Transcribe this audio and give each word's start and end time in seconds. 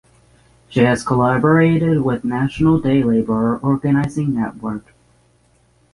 She 0.67 0.79
has 0.79 1.03
collaborated 1.05 2.01
with 2.01 2.23
National 2.23 2.79
Day 2.79 3.03
Laborer 3.03 3.59
Organizing 3.59 4.33
Network. 4.33 4.95